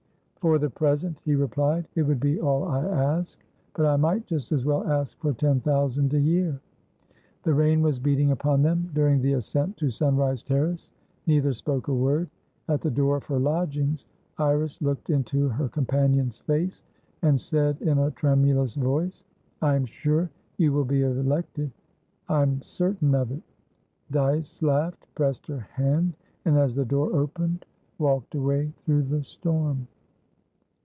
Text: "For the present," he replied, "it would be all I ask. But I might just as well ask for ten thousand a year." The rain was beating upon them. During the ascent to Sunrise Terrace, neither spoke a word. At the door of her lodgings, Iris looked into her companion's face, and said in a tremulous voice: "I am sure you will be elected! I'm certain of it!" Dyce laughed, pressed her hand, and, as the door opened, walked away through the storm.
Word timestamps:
"For 0.41 0.57
the 0.57 0.71
present," 0.71 1.19
he 1.23 1.35
replied, 1.35 1.87
"it 1.93 2.01
would 2.01 2.19
be 2.19 2.39
all 2.41 2.63
I 2.63 2.83
ask. 2.83 3.37
But 3.75 3.85
I 3.85 3.95
might 3.95 4.25
just 4.25 4.51
as 4.51 4.65
well 4.65 4.83
ask 4.87 5.15
for 5.19 5.33
ten 5.33 5.59
thousand 5.59 6.15
a 6.15 6.19
year." 6.19 6.59
The 7.43 7.53
rain 7.53 7.81
was 7.83 7.99
beating 7.99 8.31
upon 8.31 8.63
them. 8.63 8.89
During 8.95 9.21
the 9.21 9.33
ascent 9.33 9.77
to 9.77 9.91
Sunrise 9.91 10.41
Terrace, 10.41 10.93
neither 11.27 11.53
spoke 11.53 11.89
a 11.89 11.93
word. 11.93 12.27
At 12.67 12.81
the 12.81 12.89
door 12.89 13.17
of 13.17 13.23
her 13.25 13.37
lodgings, 13.37 14.07
Iris 14.39 14.81
looked 14.81 15.11
into 15.11 15.47
her 15.49 15.67
companion's 15.69 16.39
face, 16.39 16.81
and 17.21 17.39
said 17.39 17.79
in 17.79 17.99
a 17.99 18.09
tremulous 18.09 18.73
voice: 18.73 19.23
"I 19.61 19.75
am 19.75 19.85
sure 19.85 20.31
you 20.57 20.73
will 20.73 20.85
be 20.85 21.03
elected! 21.03 21.69
I'm 22.29 22.63
certain 22.63 23.13
of 23.13 23.31
it!" 23.31 23.43
Dyce 24.09 24.63
laughed, 24.63 25.05
pressed 25.13 25.45
her 25.45 25.67
hand, 25.75 26.13
and, 26.45 26.57
as 26.57 26.73
the 26.73 26.83
door 26.85 27.15
opened, 27.15 27.67
walked 27.99 28.33
away 28.33 28.73
through 28.85 29.03
the 29.03 29.23
storm. 29.23 29.85